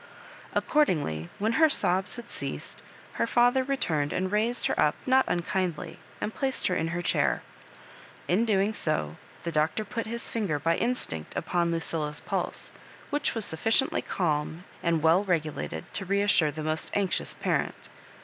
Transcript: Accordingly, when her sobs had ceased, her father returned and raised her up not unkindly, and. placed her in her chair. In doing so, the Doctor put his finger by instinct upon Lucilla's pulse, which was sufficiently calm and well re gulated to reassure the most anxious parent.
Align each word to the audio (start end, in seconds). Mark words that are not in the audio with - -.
Accordingly, 0.55 1.29
when 1.37 1.51
her 1.61 1.69
sobs 1.69 2.15
had 2.15 2.31
ceased, 2.31 2.81
her 3.21 3.27
father 3.27 3.63
returned 3.63 4.11
and 4.11 4.31
raised 4.31 4.65
her 4.65 4.81
up 4.81 4.95
not 5.05 5.25
unkindly, 5.27 5.99
and. 6.19 6.33
placed 6.33 6.65
her 6.65 6.75
in 6.75 6.87
her 6.87 7.03
chair. 7.03 7.43
In 8.27 8.43
doing 8.43 8.73
so, 8.73 9.17
the 9.43 9.51
Doctor 9.51 9.85
put 9.85 10.07
his 10.07 10.27
finger 10.31 10.57
by 10.57 10.75
instinct 10.75 11.35
upon 11.37 11.69
Lucilla's 11.69 12.19
pulse, 12.19 12.71
which 13.11 13.35
was 13.35 13.45
sufficiently 13.45 14.01
calm 14.01 14.63
and 14.81 15.03
well 15.03 15.23
re 15.23 15.39
gulated 15.39 15.83
to 15.93 16.05
reassure 16.05 16.49
the 16.49 16.63
most 16.63 16.89
anxious 16.95 17.35
parent. 17.35 17.87